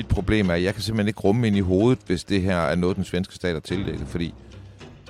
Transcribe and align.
Mit 0.00 0.08
problem 0.08 0.50
er, 0.50 0.54
at 0.54 0.62
jeg 0.62 0.74
kan 0.74 0.82
simpelthen 0.82 1.08
ikke 1.08 1.20
rumme 1.20 1.46
ind 1.46 1.56
i 1.56 1.60
hovedet, 1.60 1.98
hvis 2.06 2.24
det 2.24 2.42
her 2.42 2.56
er 2.56 2.74
noget, 2.74 2.96
den 2.96 3.04
svenske 3.04 3.34
stat 3.34 3.52
har 3.52 3.60
tildækket, 3.60 4.08
fordi 4.08 4.34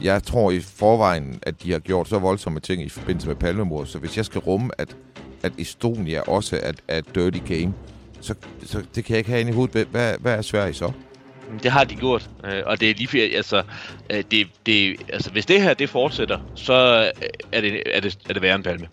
jeg 0.03 0.23
tror 0.23 0.51
i 0.51 0.61
forvejen, 0.61 1.39
at 1.43 1.63
de 1.63 1.73
har 1.73 1.79
gjort 1.79 2.09
så 2.09 2.19
voldsomme 2.19 2.61
ting 2.61 2.83
i 2.83 2.89
forbindelse 2.89 3.29
med 3.29 3.37
palmemord, 3.37 3.87
så 3.87 3.99
hvis 3.99 4.17
jeg 4.17 4.25
skal 4.25 4.41
rumme, 4.41 4.71
at, 4.79 4.97
at 5.43 5.53
Estonia 5.59 6.21
også 6.21 6.61
er, 6.63 6.73
er 6.89 6.99
et 6.99 7.15
dirty 7.15 7.39
game, 7.39 7.75
så, 8.21 8.35
så 8.65 8.83
det 8.95 9.05
kan 9.05 9.13
jeg 9.13 9.19
ikke 9.19 9.31
have 9.31 9.41
ind 9.41 9.51
i 9.51 9.53
hovedet. 9.53 9.89
Hvad, 9.91 10.15
hvad 10.21 10.35
er 10.35 10.43
Sverige 10.43 10.75
så? 10.75 10.93
Det 11.63 11.71
har 11.71 11.85
de 11.85 11.95
gjort, 11.95 12.31
øh, 12.45 12.63
og 12.67 12.81
det 12.81 12.91
er 12.91 12.95
lige 12.95 13.37
altså, 13.37 13.63
øh, 14.11 14.25
det, 14.31 14.47
det, 14.67 14.97
altså, 15.13 15.31
hvis 15.31 15.47
det 15.47 15.63
her 15.63 15.75
det 15.75 15.91
fortsætter, 15.91 16.39
så 16.55 17.05
øh, 17.23 17.29
er 17.53 17.61
det, 17.61 17.83
er 17.87 18.01
det, 18.01 18.19
er 18.29 18.33
det 18.33 18.43
værre 18.43 18.55
end 18.55 18.65
Palme. 18.65 18.89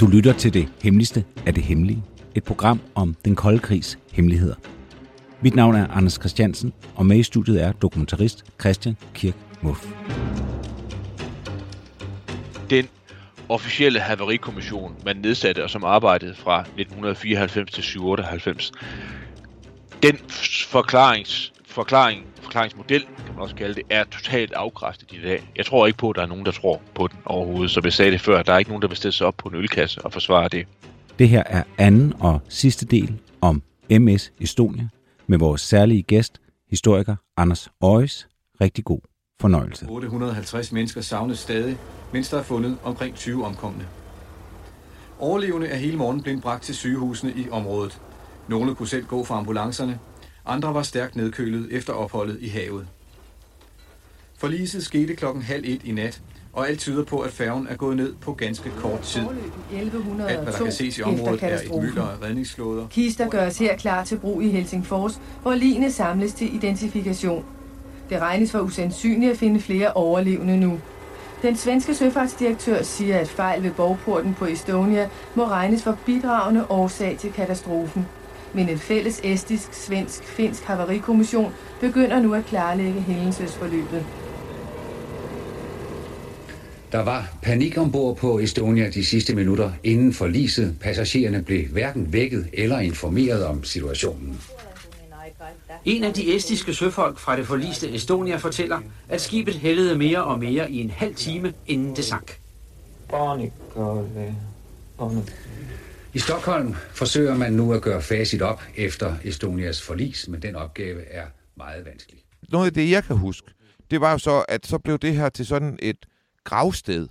Du 0.00 0.06
lytter 0.06 0.32
til 0.32 0.54
det 0.54 0.68
hemmeligste 0.82 1.24
af 1.46 1.54
det 1.54 1.64
hemmelige. 1.64 2.02
Et 2.34 2.44
program 2.44 2.80
om 2.94 3.16
den 3.24 3.36
kolde 3.36 3.58
krigs 3.58 3.98
hemmeligheder. 4.12 4.54
Mit 5.40 5.54
navn 5.54 5.74
er 5.74 5.86
Anders 5.88 6.12
Christiansen, 6.12 6.72
og 6.94 7.06
med 7.06 7.18
i 7.18 7.22
studiet 7.22 7.62
er 7.62 7.72
dokumentarist 7.72 8.44
Christian 8.60 8.96
Kirk 9.14 9.34
Muff. 9.62 9.86
Den 12.70 12.88
officielle 13.48 14.00
haverikommission, 14.00 14.96
man 15.04 15.16
nedsatte 15.16 15.64
og 15.64 15.70
som 15.70 15.84
arbejdede 15.84 16.34
fra 16.34 16.60
1994 16.60 17.70
til 17.70 17.80
1997, 17.80 18.72
den 20.02 20.18
forklarings, 20.68 21.52
forklaring, 21.68 22.26
forklaringsmodel, 22.42 23.06
kan 23.26 23.34
man 23.34 23.42
også 23.42 23.54
kalde 23.54 23.74
det, 23.74 23.82
er 23.90 24.04
totalt 24.04 24.52
afkræftet 24.52 25.12
i 25.12 25.22
dag. 25.22 25.50
Jeg 25.56 25.66
tror 25.66 25.86
ikke 25.86 25.98
på, 25.98 26.10
at 26.10 26.16
der 26.16 26.22
er 26.22 26.26
nogen, 26.26 26.46
der 26.46 26.52
tror 26.52 26.80
på 26.94 27.06
den 27.06 27.18
overhovedet. 27.24 27.70
Som 27.70 27.84
jeg 27.84 27.92
sagde 27.92 28.12
det 28.12 28.20
før, 28.20 28.42
der 28.42 28.52
er 28.52 28.58
ikke 28.58 28.70
nogen, 28.70 28.82
der 28.82 28.88
vil 28.88 28.96
stille 28.96 29.12
sig 29.12 29.26
op 29.26 29.34
på 29.36 29.48
en 29.48 29.54
ølkasse 29.54 30.04
og 30.04 30.12
forsvare 30.12 30.48
det. 30.48 30.66
Det 31.18 31.28
her 31.28 31.42
er 31.46 31.62
anden 31.78 32.14
og 32.20 32.40
sidste 32.48 32.86
del 32.86 33.18
om 33.40 33.62
MS 33.90 34.32
Estonia 34.40 34.88
med 35.26 35.38
vores 35.38 35.60
særlige 35.60 36.02
gæst, 36.02 36.40
historiker 36.70 37.16
Anders 37.36 37.68
Øjes. 37.82 38.28
Rigtig 38.60 38.84
god 38.84 39.00
fornøjelse. 39.40 39.86
850 39.88 40.72
mennesker 40.72 41.00
savnes 41.00 41.38
stadig, 41.38 41.76
mens 42.12 42.28
der 42.28 42.38
er 42.38 42.42
fundet 42.42 42.78
omkring 42.84 43.14
20 43.14 43.44
omkomne. 43.44 43.86
Overlevende 45.18 45.66
er 45.66 45.76
hele 45.76 45.96
morgen 45.96 46.22
blevet 46.22 46.42
bragt 46.42 46.62
til 46.62 46.74
sygehusene 46.74 47.32
i 47.36 47.50
området. 47.50 48.00
Nogle 48.48 48.74
kunne 48.74 48.88
selv 48.88 49.06
gå 49.06 49.24
fra 49.24 49.38
ambulancerne, 49.38 49.98
andre 50.48 50.74
var 50.74 50.82
stærkt 50.82 51.16
nedkølet 51.16 51.68
efter 51.72 51.92
opholdet 51.92 52.38
i 52.40 52.48
havet. 52.48 52.86
Forliset 54.38 54.84
skete 54.84 55.16
klokken 55.16 55.42
halv 55.42 55.64
et 55.66 55.84
i 55.84 55.92
nat, 55.92 56.22
og 56.52 56.68
alt 56.68 56.80
tyder 56.80 57.04
på, 57.04 57.18
at 57.20 57.32
færgen 57.32 57.66
er 57.70 57.76
gået 57.76 57.96
ned 57.96 58.14
på 58.20 58.32
ganske 58.32 58.70
kort 58.70 59.00
tid. 59.00 59.22
Alt, 59.78 59.92
hvad 59.92 60.52
der 60.52 60.52
kan 60.52 60.72
ses 60.72 60.98
i 60.98 61.02
området, 61.02 61.42
er 61.42 61.60
et 61.60 61.82
mylder 61.82 62.02
af 62.02 62.22
redningsflåder. 62.22 62.86
Kister 62.88 63.28
gøres 63.28 63.58
her 63.58 63.76
klar 63.76 64.04
til 64.04 64.16
brug 64.16 64.42
i 64.42 64.48
Helsingfors, 64.48 65.20
hvor 65.42 65.54
ligene 65.54 65.92
samles 65.92 66.34
til 66.34 66.54
identifikation. 66.54 67.44
Det 68.10 68.20
regnes 68.20 68.50
for 68.50 68.60
usandsynligt 68.60 69.32
at 69.32 69.38
finde 69.38 69.60
flere 69.60 69.92
overlevende 69.92 70.56
nu. 70.56 70.80
Den 71.42 71.56
svenske 71.56 71.94
søfartsdirektør 71.94 72.82
siger, 72.82 73.18
at 73.18 73.28
fejl 73.28 73.62
ved 73.62 73.70
borgporten 73.70 74.34
på 74.34 74.44
Estonia 74.44 75.08
må 75.34 75.46
regnes 75.46 75.82
for 75.82 75.98
bidragende 76.06 76.70
årsag 76.70 77.16
til 77.18 77.32
katastrofen. 77.32 78.06
Men 78.52 78.68
en 78.68 78.78
fælles 78.78 79.20
estisk, 79.24 79.74
svensk, 79.74 80.24
finsk 80.24 80.62
haverikommission 80.62 81.52
begynder 81.80 82.20
nu 82.20 82.34
at 82.34 82.44
klarlægge 82.46 83.00
hændelsesforløbet. 83.00 84.06
Der 86.92 86.98
var 86.98 87.32
panik 87.42 87.78
ombord 87.78 88.16
på 88.16 88.38
Estonia 88.38 88.90
de 88.90 89.04
sidste 89.04 89.34
minutter 89.34 89.72
inden 89.84 90.12
forliset. 90.12 90.76
Passagererne 90.80 91.42
blev 91.42 91.66
hverken 91.68 92.12
vækket 92.12 92.48
eller 92.52 92.78
informeret 92.78 93.44
om 93.44 93.64
situationen. 93.64 94.40
En 95.84 96.04
af 96.04 96.14
de 96.14 96.36
estiske 96.36 96.74
søfolk 96.74 97.18
fra 97.18 97.36
det 97.36 97.46
forliste 97.46 97.94
Estonia 97.94 98.36
fortæller, 98.36 98.78
at 99.08 99.20
skibet 99.20 99.54
hældede 99.54 99.98
mere 99.98 100.24
og 100.24 100.38
mere 100.38 100.70
i 100.70 100.80
en 100.80 100.90
halv 100.90 101.14
time, 101.14 101.52
inden 101.66 101.96
det 101.96 102.04
sank. 102.04 102.38
I 106.18 106.20
Stockholm 106.20 106.74
forsøger 106.90 107.36
man 107.36 107.52
nu 107.52 107.72
at 107.72 107.82
gøre 107.82 108.02
facit 108.02 108.42
op 108.42 108.62
efter 108.76 109.14
Estonias 109.24 109.82
forlis, 109.82 110.28
men 110.28 110.42
den 110.42 110.56
opgave 110.56 111.02
er 111.02 111.26
meget 111.56 111.84
vanskelig. 111.84 112.20
Noget 112.48 112.66
af 112.66 112.72
det, 112.72 112.90
jeg 112.90 113.04
kan 113.04 113.16
huske, 113.16 113.50
det 113.90 114.00
var 114.00 114.12
jo 114.12 114.18
så, 114.18 114.44
at 114.48 114.66
så 114.66 114.78
blev 114.78 114.98
det 114.98 115.16
her 115.16 115.28
til 115.28 115.46
sådan 115.46 115.78
et 115.82 116.06
gravsted. 116.44 117.08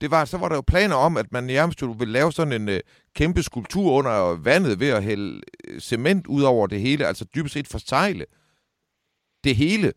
Det 0.00 0.10
var, 0.10 0.24
så 0.24 0.38
var 0.38 0.48
der 0.48 0.56
jo 0.56 0.62
planer 0.66 0.94
om, 0.94 1.16
at 1.16 1.32
man 1.32 1.44
nærmest 1.44 1.82
ville 1.82 2.12
lave 2.12 2.32
sådan 2.32 2.62
en 2.62 2.68
øh, 2.68 2.80
kæmpe 3.14 3.42
skulptur 3.42 3.92
under 3.92 4.34
vandet 4.34 4.80
ved 4.80 4.88
at 4.88 5.02
hælde 5.02 5.40
øh, 5.68 5.80
cement 5.80 6.26
ud 6.26 6.42
over 6.42 6.66
det 6.66 6.80
hele, 6.80 7.06
altså 7.06 7.24
dybest 7.34 7.52
set 7.52 7.68
forsegle 7.68 8.26
det 9.44 9.56
hele. 9.56 9.92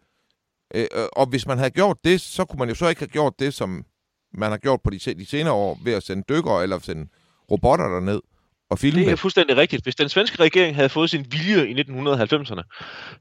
Øh, 0.75 0.87
øh, 0.95 1.07
og 1.13 1.25
hvis 1.25 1.47
man 1.47 1.57
havde 1.57 1.71
gjort 1.71 1.97
det, 2.03 2.21
så 2.21 2.45
kunne 2.45 2.59
man 2.59 2.69
jo 2.69 2.75
så 2.75 2.89
ikke 2.89 3.01
have 3.01 3.07
gjort 3.07 3.33
det, 3.39 3.53
som 3.53 3.85
man 4.33 4.49
har 4.49 4.57
gjort 4.57 4.81
på 4.83 4.89
de, 4.89 4.99
de 4.99 5.25
senere 5.25 5.53
år, 5.53 5.79
ved 5.83 5.93
at 5.93 6.03
sende 6.03 6.23
dykkere 6.29 6.63
eller 6.63 6.79
sende 6.79 7.09
robotter 7.51 7.85
derned 7.85 8.21
og 8.69 8.79
filme. 8.79 9.01
Det 9.01 9.11
er 9.11 9.15
fuldstændig 9.15 9.57
rigtigt. 9.57 9.83
Hvis 9.83 9.95
den 9.95 10.09
svenske 10.09 10.43
regering 10.43 10.75
havde 10.75 10.89
fået 10.89 11.09
sin 11.09 11.25
vilje 11.31 11.67
i 11.67 11.81
1990'erne, 11.81 12.61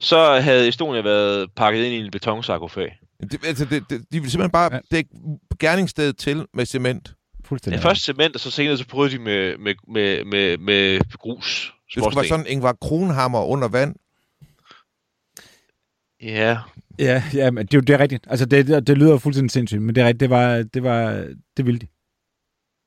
så 0.01 0.41
havde 0.41 0.69
Estonia 0.69 1.03
været 1.03 1.51
pakket 1.57 1.85
ind 1.85 1.95
i 1.95 1.99
en 1.99 2.11
betonsarkofag. 2.11 2.99
Det, 3.21 3.47
altså, 3.47 3.65
det, 3.65 3.91
det, 3.91 4.01
de 4.01 4.19
ville 4.19 4.31
simpelthen 4.31 4.51
bare 4.51 4.75
ja. 4.75 4.79
dække 4.91 5.11
gerningsstedet 5.59 6.17
til 6.17 6.47
med 6.55 6.67
cement. 6.67 7.15
Fuldstændig. 7.45 7.81
Ja, 7.83 7.89
først 7.89 8.05
cement, 8.05 8.35
og 8.35 8.41
så 8.41 8.51
senere 8.51 8.79
så 8.79 8.87
prøvede 8.87 9.13
de 9.13 9.19
med, 9.19 9.59
med, 9.59 9.75
med, 9.89 10.25
med, 10.25 10.59
med 10.59 11.01
grus. 11.19 11.75
Det 11.95 12.03
skulle 12.03 12.17
være 12.17 12.29
sådan 12.29 12.47
Ingvar 12.49 12.73
Kronhammer 12.73 13.45
under 13.45 13.69
vand. 13.69 13.95
Ja. 16.23 16.59
Ja, 16.99 17.23
ja 17.35 17.51
men 17.51 17.67
det, 17.67 17.87
det 17.87 17.95
er 17.95 18.01
rigtigt. 18.01 18.27
Altså, 18.31 18.47
det, 18.47 18.67
det, 18.67 18.87
det 18.87 18.99
lyder 18.99 19.19
fuldstændig 19.19 19.51
sindssygt, 19.51 19.83
men 19.83 19.95
det 19.95 20.03
er 20.03 20.07
rigtigt. 20.07 20.21
Det 20.21 20.31
var, 20.31 20.63
det 20.75 20.83
var, 20.83 21.27
det 21.57 21.67
ville 21.67 21.79
de. 21.79 21.87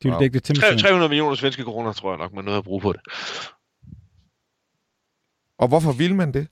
De 0.03 0.07
ville 0.07 0.13
wow. 0.13 0.19
dække 0.19 0.34
det 0.34 0.44
til 0.44 0.56
300 0.56 1.09
millioner 1.09 1.35
svenske 1.35 1.63
kroner, 1.63 1.94
tror 1.94 2.12
jeg 2.12 2.17
nok, 2.17 2.34
man 2.34 2.45
nåede 2.45 2.57
at 2.57 2.63
bruge 2.63 2.81
på 2.81 2.94
det. 2.94 3.01
Og 5.57 5.67
hvorfor 5.67 5.91
vil 5.91 6.16
man 6.16 6.34
det? 6.34 6.47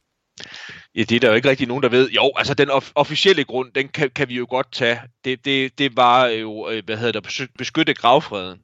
Ja, 0.95 1.01
det 1.03 1.11
er 1.15 1.19
der 1.19 1.27
jo 1.27 1.33
ikke 1.33 1.49
rigtig 1.49 1.67
nogen, 1.67 1.83
der 1.83 1.89
ved. 1.89 2.09
Jo, 2.09 2.31
altså 2.35 2.53
den 2.53 2.69
of- 2.69 2.91
officielle 2.95 3.43
grund, 3.43 3.73
den 3.73 3.87
kan, 3.87 4.09
kan 4.09 4.29
vi 4.29 4.35
jo 4.35 4.47
godt 4.49 4.71
tage. 4.71 5.01
Det, 5.25 5.45
det, 5.45 5.77
det 5.77 5.95
var 5.97 6.25
jo, 6.27 6.69
øh, 6.69 6.85
hvad 6.85 6.97
hedder 6.97 7.21
det, 7.21 7.49
beskytte 7.57 7.93
gravfreden. 7.93 8.59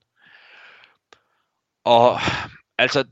Og 1.86 2.20
altså, 2.78 3.04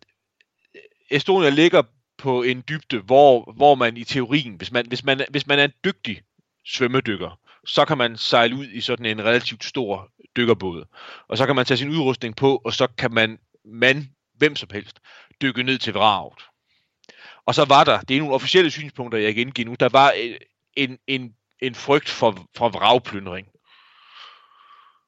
Estonia 1.11 1.49
ligger 1.49 1.83
på 2.17 2.43
en 2.43 2.63
dybde, 2.69 2.99
hvor, 2.99 3.53
hvor 3.55 3.75
man 3.75 3.97
i 3.97 4.03
teorien, 4.03 4.55
hvis 4.55 4.71
man, 4.71 4.87
hvis, 4.87 5.03
man, 5.03 5.21
hvis 5.29 5.47
man 5.47 5.59
er 5.59 5.63
en 5.63 5.73
dygtig 5.85 6.21
svømmedykker, 6.65 7.39
så 7.65 7.85
kan 7.85 7.97
man 7.97 8.17
sejle 8.17 8.55
ud 8.55 8.67
i 8.67 8.81
sådan 8.81 9.05
en 9.05 9.23
relativt 9.23 9.63
stor 9.63 10.11
dykkerbåd. 10.37 10.85
Og 11.27 11.37
så 11.37 11.45
kan 11.45 11.55
man 11.55 11.65
tage 11.65 11.77
sin 11.77 11.89
udrustning 11.89 12.35
på, 12.35 12.61
og 12.65 12.73
så 12.73 12.87
kan 12.97 13.13
man, 13.13 13.39
man 13.65 14.09
hvem 14.37 14.55
som 14.55 14.69
helst, 14.73 14.99
dykke 15.41 15.63
ned 15.63 15.77
til 15.77 15.93
vraget. 15.93 16.43
Og 17.45 17.55
så 17.55 17.65
var 17.65 17.83
der, 17.83 17.99
det 17.99 18.15
er 18.15 18.19
nogle 18.19 18.33
officielle 18.33 18.71
synspunkter, 18.71 19.17
jeg 19.17 19.35
gengiver 19.35 19.69
nu, 19.69 19.75
der 19.79 19.89
var 19.89 20.13
en, 20.77 20.97
en, 21.07 21.33
en 21.59 21.75
frygt 21.75 22.09
for, 22.09 22.47
for 22.57 22.69
vragplyndring. 22.69 23.47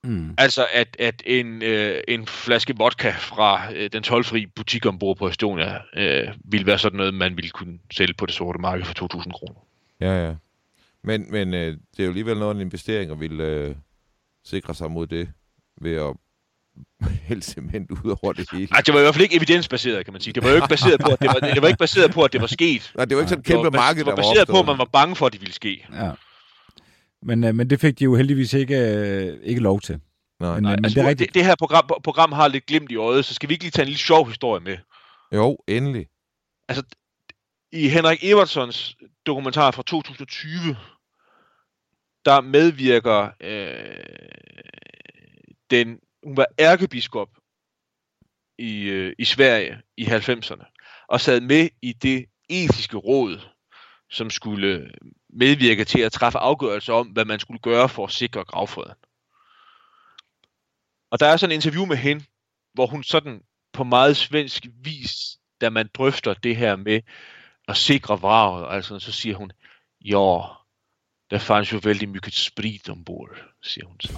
Mm. 0.03 0.35
Altså 0.37 0.67
at, 0.73 0.95
at 0.99 1.23
en, 1.25 1.61
øh, 1.61 2.01
en 2.07 2.27
flaske 2.27 2.77
vodka 2.77 3.13
fra 3.19 3.73
øh, 3.73 3.89
den 3.93 4.03
tolvfri 4.03 4.45
butik 4.45 4.85
ombord 4.85 5.17
på 5.17 5.27
Estonia 5.27 5.81
øh, 5.95 6.33
ville 6.43 6.65
være 6.65 6.79
sådan 6.79 6.97
noget, 6.97 7.13
man 7.13 7.37
ville 7.37 7.49
kunne 7.49 7.79
sælge 7.91 8.13
på 8.13 8.25
det 8.25 8.35
sorte 8.35 8.59
marked 8.59 8.85
for 8.85 9.17
2.000 9.17 9.31
kroner. 9.31 9.59
Ja, 9.99 10.27
ja. 10.27 10.35
Men, 11.01 11.31
men 11.31 11.53
øh, 11.53 11.77
det 11.91 11.99
er 11.99 12.03
jo 12.03 12.09
alligevel 12.09 12.37
noget 12.37 12.51
af 12.51 12.55
en 12.55 12.61
investering 12.61 13.11
at 13.11 13.19
ville 13.19 13.43
øh, 13.43 13.75
sikre 14.45 14.75
sig 14.75 14.91
mod 14.91 15.07
det 15.07 15.29
ved 15.81 15.95
at 15.95 16.13
hælde 17.27 17.41
cement 17.41 17.91
ud 17.91 18.15
over 18.21 18.33
det 18.33 18.47
hele. 18.51 18.67
Ej, 18.71 18.81
det 18.81 18.93
var 18.93 18.99
i 18.99 19.03
hvert 19.03 19.15
fald 19.15 19.23
ikke 19.23 19.35
evidensbaseret, 19.35 20.05
kan 20.05 20.11
man 20.13 20.21
sige. 20.21 20.33
Det 20.33 20.43
var 20.43 20.49
jo 20.49 20.55
ikke 20.55 20.67
baseret 20.67 21.01
på, 21.01 21.11
at 21.11 21.19
det 21.19 21.27
var, 21.27 21.39
det 21.53 21.61
var 21.61 21.67
ikke 21.67 21.77
baseret 21.77 22.11
på, 22.11 22.23
at 22.23 22.33
det 22.33 22.41
var 22.41 22.47
sket. 22.47 22.91
Nej, 22.95 23.05
det 23.05 23.17
var 23.17 23.21
ikke 23.21 23.29
sådan 23.29 23.39
et 23.39 23.45
kæmpe 23.45 23.71
marked, 23.71 23.99
der 23.99 24.05
var 24.05 24.11
var 24.11 24.15
baseret 24.15 24.41
opstået. 24.41 24.55
på, 24.55 24.59
at 24.59 24.65
man 24.65 24.77
var 24.77 24.89
bange 24.93 25.15
for, 25.15 25.25
at 25.25 25.33
det 25.33 25.41
ville 25.41 25.53
ske. 25.53 25.85
Ja. 25.93 26.11
Men, 27.21 27.43
øh, 27.43 27.55
men 27.55 27.69
det 27.69 27.79
fik 27.81 27.99
de 27.99 28.03
jo 28.03 28.15
heldigvis 28.15 28.53
ikke, 28.53 28.77
øh, 28.77 29.37
ikke 29.43 29.61
lov 29.61 29.81
til. 29.81 29.99
Nej. 30.39 30.53
Men, 30.53 30.63
Nej, 30.63 30.75
men 30.75 30.85
altså, 30.85 30.95
det 30.95 31.01
er 31.01 31.03
det, 31.03 31.09
rigtigt. 31.09 31.27
det, 31.27 31.33
det 31.35 31.45
her 31.45 31.55
program, 31.55 31.83
program 32.03 32.31
har 32.31 32.47
lidt 32.47 32.65
glimt 32.65 32.91
i 32.91 32.95
øjet, 32.95 33.25
så 33.25 33.33
skal 33.33 33.49
vi 33.49 33.53
ikke 33.53 33.63
lige 33.63 33.71
tage 33.71 33.83
en 33.83 33.87
lille 33.87 33.99
sjov 33.99 34.27
historie 34.27 34.61
med. 34.61 34.77
Jo, 35.33 35.57
endelig. 35.67 36.07
Altså, 36.69 36.83
i 37.71 37.87
Henrik 37.89 38.23
Evertsons 38.23 38.95
dokumentar 39.25 39.71
fra 39.71 39.83
2020, 39.87 40.75
der 42.25 42.41
medvirker 42.41 43.29
øh, 43.39 44.05
den, 45.69 45.99
hun 46.23 46.37
var 46.37 46.45
ærkebiskop 46.59 47.29
i, 48.57 48.83
øh, 48.83 49.13
i 49.19 49.25
Sverige 49.25 49.81
i 49.97 50.05
90'erne, 50.05 51.05
og 51.07 51.21
sad 51.21 51.41
med 51.41 51.69
i 51.81 51.93
det 51.93 52.25
etiske 52.49 52.97
råd, 52.97 53.39
som 54.09 54.29
skulle 54.29 54.91
medvirke 55.29 55.85
til 55.85 55.99
at 55.99 56.11
træffe 56.11 56.39
afgørelser 56.39 56.93
om, 56.93 57.07
hvad 57.07 57.25
man 57.25 57.39
skulle 57.39 57.59
gøre 57.59 57.89
for 57.89 58.05
at 58.05 58.11
sikre 58.11 58.43
gravfreden. 58.43 58.97
Og 61.11 61.19
der 61.19 61.25
er 61.27 61.37
sådan 61.37 61.51
en 61.51 61.55
interview 61.55 61.85
med 61.85 61.97
hende, 61.97 62.25
hvor 62.73 62.87
hun 62.87 63.03
sådan 63.03 63.41
på 63.73 63.83
meget 63.83 64.17
svensk 64.17 64.65
vis, 64.83 65.37
da 65.61 65.69
man 65.69 65.89
drøfter 65.93 66.33
det 66.33 66.55
her 66.55 66.75
med 66.75 67.01
at 67.67 67.77
sikre 67.77 68.19
vraget, 68.19 68.75
altså 68.75 68.99
så 68.99 69.11
siger 69.11 69.35
hun, 69.35 69.51
ja, 70.05 70.41
der 71.31 71.39
fanns 71.39 71.73
jo 71.73 71.79
vældig 71.83 72.09
mycket 72.09 72.33
sprit 72.33 72.89
ombord, 72.89 73.29
siger 73.63 73.85
hun 73.85 73.99
så. 73.99 74.17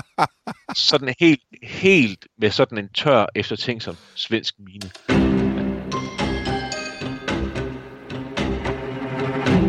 sådan 0.88 1.14
helt, 1.20 1.42
helt 1.62 2.26
med 2.38 2.50
sådan 2.50 2.78
en 2.78 2.88
tør 2.88 3.26
eftertænksom 3.34 3.96
svensk 4.14 4.54
mine. 4.58 4.90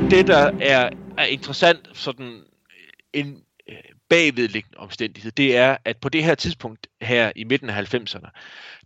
Det, 0.09 0.27
der 0.27 0.51
er, 0.61 0.89
er 1.17 1.25
interessant, 1.25 1.89
sådan 1.93 2.43
en 3.13 3.43
øh, 3.69 3.75
bagvedliggende 4.09 4.77
omstændighed, 4.77 5.31
det 5.31 5.57
er, 5.57 5.77
at 5.85 5.97
på 5.97 6.09
det 6.09 6.23
her 6.23 6.35
tidspunkt 6.35 6.87
her 7.01 7.31
i 7.35 7.43
midten 7.43 7.69
af 7.69 7.93
90'erne, 7.93 8.29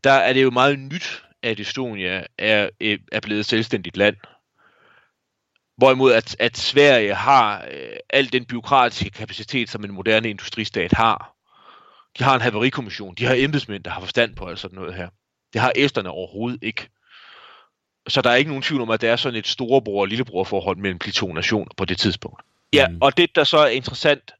der 0.03 0.11
er 0.11 0.33
det 0.33 0.43
jo 0.43 0.51
meget 0.51 0.79
nyt, 0.79 1.23
at 1.43 1.59
Estonia 1.59 2.23
er, 2.37 2.69
øh, 2.81 2.99
er 3.11 3.19
blevet 3.19 3.39
et 3.39 3.45
selvstændigt 3.45 3.97
land. 3.97 4.15
Hvorimod 5.77 6.13
at, 6.13 6.35
at 6.39 6.57
Sverige 6.57 7.13
har 7.13 7.65
øh, 7.71 7.97
al 8.09 8.33
den 8.33 8.45
byråkratiske 8.45 9.09
kapacitet, 9.09 9.69
som 9.69 9.83
en 9.83 9.91
moderne 9.91 10.29
industristat 10.29 10.91
har. 10.93 11.33
De 12.19 12.23
har 12.23 12.35
en 12.35 12.41
haverikommission, 12.41 13.15
de 13.15 13.25
har 13.25 13.35
embedsmænd, 13.37 13.83
der 13.83 13.91
har 13.91 13.99
forstand 13.99 14.35
på 14.35 14.45
alt 14.45 14.59
sådan 14.59 14.75
noget 14.75 14.93
her. 14.95 15.09
Det 15.53 15.61
har 15.61 15.71
æsterne 15.75 16.09
overhovedet 16.09 16.63
ikke. 16.63 16.89
Så 18.07 18.21
der 18.21 18.29
er 18.29 18.35
ikke 18.35 18.49
nogen 18.49 18.61
tvivl 18.63 18.81
om, 18.81 18.89
at 18.89 19.01
der 19.01 19.11
er 19.11 19.15
sådan 19.15 19.39
et 19.39 19.47
storebror- 19.47 20.01
og 20.01 20.07
lillebror 20.07 20.43
forhold 20.43 20.77
mellem 20.77 20.99
de 20.99 21.11
to 21.11 21.33
nationer 21.33 21.71
på 21.77 21.85
det 21.85 21.97
tidspunkt. 21.97 22.41
Ja, 22.73 22.87
Mm. 22.87 22.97
og 23.01 23.17
det 23.17 23.35
der 23.35 23.43
så 23.43 23.57
er 23.57 23.67
interessant, 23.67 24.31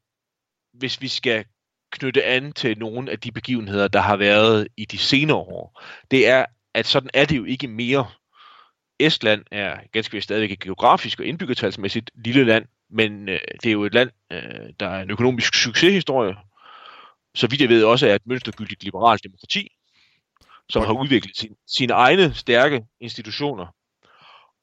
hvis 0.72 1.00
vi 1.00 1.08
skal 1.08 1.44
knytte 1.92 2.24
an 2.24 2.52
til 2.52 2.78
nogle 2.78 3.10
af 3.10 3.18
de 3.20 3.32
begivenheder, 3.32 3.88
der 3.88 4.00
har 4.00 4.16
været 4.16 4.68
i 4.76 4.84
de 4.84 4.98
senere 4.98 5.36
år, 5.36 5.82
det 6.10 6.28
er, 6.28 6.44
at 6.74 6.86
sådan 6.86 7.10
er 7.14 7.24
det 7.24 7.36
jo 7.36 7.44
ikke 7.44 7.68
mere. 7.68 8.06
Estland 9.00 9.44
er 9.50 9.76
ganske 9.92 10.12
vist 10.12 10.24
stadigvæk 10.24 10.52
et 10.52 10.60
geografisk 10.60 11.20
og 11.20 11.26
indbyggertalsmæssigt 11.26 12.10
lille 12.24 12.44
land, 12.44 12.64
men 12.90 13.28
øh, 13.28 13.40
det 13.62 13.68
er 13.68 13.72
jo 13.72 13.84
et 13.84 13.94
land, 13.94 14.10
øh, 14.32 14.40
der 14.80 14.88
er 14.88 15.02
en 15.02 15.10
økonomisk 15.10 15.54
succeshistorie. 15.54 16.36
Så 17.34 17.46
vidt 17.46 17.60
jeg 17.60 17.68
ved 17.68 17.84
også 17.84 18.08
er 18.08 18.14
et 18.14 18.26
mønstergyldigt 18.26 18.84
liberalt 18.84 19.24
demokrati, 19.24 19.68
som 20.68 20.84
har 20.84 20.92
udviklet 20.92 21.36
sin, 21.36 21.54
sine 21.66 21.92
egne 21.92 22.34
stærke 22.34 22.84
institutioner. 23.00 23.66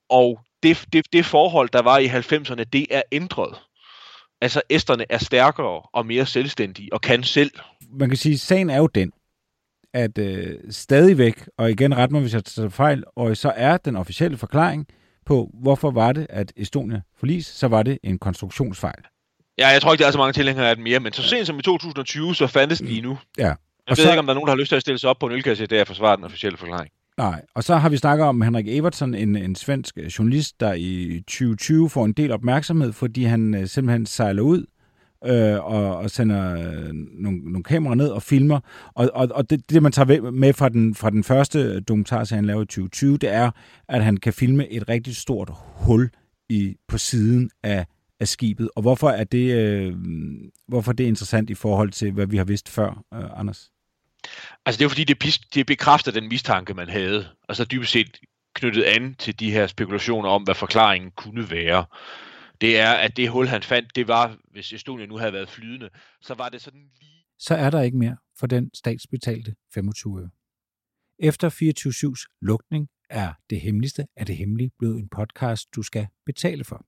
Og 0.09 0.39
det, 0.63 0.85
det, 0.93 1.13
det 1.13 1.25
forhold, 1.25 1.69
der 1.69 1.81
var 1.81 1.97
i 1.97 2.07
90'erne, 2.07 2.63
det 2.63 2.87
er 2.89 3.01
ændret. 3.11 3.57
Altså, 4.41 4.61
æsterne 4.69 5.05
er 5.09 5.17
stærkere 5.17 5.81
og 5.93 6.05
mere 6.05 6.25
selvstændige 6.25 6.93
og 6.93 7.01
kan 7.01 7.23
selv. 7.23 7.51
man 7.89 8.09
kan 8.09 8.17
sige, 8.17 8.33
at 8.33 8.39
sagen 8.39 8.69
er 8.69 8.77
jo 8.77 8.87
den, 8.87 9.11
at 9.95 10.17
øh, 10.17 10.47
stadigvæk, 10.69 11.45
og 11.57 11.71
igen 11.71 11.97
ret 11.97 12.11
mig, 12.11 12.21
hvis 12.21 12.33
jeg 12.33 12.43
tager 12.45 12.69
fejl, 12.69 13.03
og 13.15 13.37
så 13.37 13.53
er 13.55 13.77
den 13.77 13.95
officielle 13.95 14.37
forklaring 14.37 14.87
på, 15.25 15.49
hvorfor 15.53 15.91
var 15.91 16.11
det, 16.11 16.27
at 16.29 16.53
Estonia 16.57 17.01
forlis, 17.19 17.45
så 17.45 17.67
var 17.67 17.83
det 17.83 17.97
en 18.03 18.19
konstruktionsfejl. 18.19 19.03
Ja, 19.57 19.67
jeg 19.67 19.81
tror 19.81 19.91
ikke, 19.91 20.01
der 20.01 20.07
er 20.07 20.11
så 20.11 20.17
mange 20.17 20.33
tilhængere 20.33 20.69
af 20.69 20.75
den 20.75 20.83
mere, 20.83 20.99
men 20.99 21.13
så 21.13 21.21
sent 21.23 21.47
som 21.47 21.59
i 21.59 21.61
2020, 21.61 22.35
så 22.35 22.47
fandtes 22.47 22.79
de 22.79 23.01
nu. 23.01 23.17
Ja. 23.37 23.43
Jeg 23.43 23.51
Og 23.51 23.57
ved 23.89 23.95
så- 23.95 24.09
ikke, 24.11 24.19
om 24.19 24.25
der 24.25 24.33
er 24.33 24.35
nogen, 24.35 24.47
der 24.47 24.53
har 24.53 24.57
lyst 24.59 24.69
til 24.69 24.75
at 24.75 24.81
stille 24.81 24.99
sig 24.99 25.09
op 25.09 25.19
på 25.19 25.25
en 25.25 25.31
ølkasse 25.31 25.65
der 25.67 25.81
og 25.81 25.87
forsvare 25.87 26.15
den 26.15 26.23
officielle 26.23 26.57
forklaring. 26.57 26.91
Nej, 27.17 27.41
og 27.55 27.63
så 27.63 27.75
har 27.75 27.89
vi 27.89 27.97
snakket 27.97 28.27
om 28.27 28.41
Henrik 28.41 28.67
Evertsen, 28.67 29.13
en, 29.15 29.35
en 29.35 29.55
svensk 29.55 29.97
øh, 29.97 30.05
journalist, 30.05 30.59
der 30.59 30.73
i 30.73 31.19
2020 31.27 31.89
får 31.89 32.05
en 32.05 32.13
del 32.13 32.31
opmærksomhed, 32.31 32.93
fordi 32.93 33.23
han 33.23 33.53
øh, 33.55 33.67
simpelthen 33.67 34.05
sejler 34.05 34.41
ud 34.41 34.65
øh, 35.25 35.65
og, 35.65 35.97
og 35.97 36.09
sender 36.09 36.53
øh, 36.53 36.89
nogle, 36.93 37.39
nogle 37.39 37.63
kameraer 37.63 37.95
ned 37.95 38.07
og 38.07 38.23
filmer. 38.23 38.59
Og, 38.95 39.09
og, 39.13 39.27
og 39.31 39.49
det, 39.49 39.69
det, 39.69 39.83
man 39.83 39.91
tager 39.91 40.31
med 40.31 40.53
fra 40.53 40.69
den, 40.69 40.95
fra 40.95 41.09
den 41.09 41.23
første 41.23 41.79
dokumentarserie, 41.79 42.37
han 42.37 42.45
laver 42.45 42.61
i 42.61 42.65
2020, 42.65 43.17
det 43.17 43.33
er, 43.33 43.51
at 43.89 44.03
han 44.03 44.17
kan 44.17 44.33
filme 44.33 44.67
et 44.71 44.89
rigtig 44.89 45.15
stort 45.15 45.51
hul 45.55 46.09
i, 46.49 46.75
på 46.87 46.97
siden 46.97 47.49
af, 47.63 47.85
af 48.19 48.27
skibet. 48.27 48.69
Og 48.75 48.81
hvorfor 48.81 49.09
er 49.09 49.23
det, 49.23 49.53
øh, 49.55 49.93
hvorfor 50.67 50.91
er 50.91 50.95
det 50.95 51.03
interessant 51.03 51.49
i 51.49 51.55
forhold 51.55 51.91
til, 51.91 52.11
hvad 52.11 52.27
vi 52.27 52.37
har 52.37 52.43
vidst 52.43 52.69
før, 52.69 53.03
øh, 53.13 53.39
Anders? 53.39 53.71
Altså, 54.65 54.79
det 54.79 54.81
er 54.81 54.85
jo 54.85 54.89
fordi, 54.89 55.03
det, 55.03 55.39
det 55.53 55.65
bekræfter 55.65 56.11
den 56.11 56.27
mistanke, 56.27 56.73
man 56.73 56.89
havde. 56.89 57.27
Altså 57.49 57.65
dybest 57.65 57.91
set 57.91 58.19
knyttet 58.55 58.83
an 58.83 59.15
til 59.19 59.39
de 59.39 59.51
her 59.51 59.67
spekulationer 59.67 60.29
om, 60.29 60.43
hvad 60.43 60.55
forklaringen 60.55 61.11
kunne 61.11 61.51
være. 61.51 61.85
Det 62.61 62.79
er, 62.79 62.91
at 62.91 63.17
det 63.17 63.29
hul, 63.29 63.47
han 63.47 63.63
fandt, 63.63 63.95
det 63.95 64.07
var, 64.07 64.37
hvis 64.51 64.73
Estonia 64.73 65.05
nu 65.05 65.17
havde 65.17 65.33
været 65.33 65.49
flydende, 65.49 65.89
så 66.21 66.33
var 66.33 66.49
det 66.49 66.61
sådan 66.61 66.89
lige... 66.99 67.25
så 67.39 67.55
er 67.55 67.69
der 67.69 67.81
ikke 67.81 67.97
mere 67.97 68.17
for 68.39 68.47
den 68.47 68.71
statsbetalte 68.73 69.55
25 69.73 70.21
øre. 70.21 70.29
Efter 71.19 71.49
24-7's 71.49 72.37
lukning 72.41 72.89
er 73.09 73.33
Det 73.49 73.61
Hemmeligste 73.61 74.07
af 74.15 74.25
det 74.25 74.37
Hemmelige 74.37 74.71
blevet 74.79 74.99
en 74.99 75.09
podcast, 75.09 75.75
du 75.75 75.83
skal 75.83 76.07
betale 76.25 76.63
for. 76.63 76.85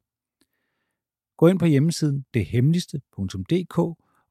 Gå 1.37 1.47
ind 1.47 1.59
på 1.59 1.65
hjemmesiden 1.65 2.25
dethemmeligste.dk 2.33 3.77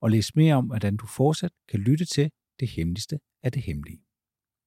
og 0.01 0.11
læs 0.11 0.35
mere 0.35 0.55
om, 0.55 0.67
hvordan 0.67 0.97
du 0.97 1.07
fortsat 1.07 1.53
kan 1.69 1.81
lytte 1.81 2.05
til 2.05 2.31
Det 2.61 2.69
Hemmeligste 2.69 3.19
af 3.43 3.53
det 3.53 3.63
Hemmelige. 3.63 4.06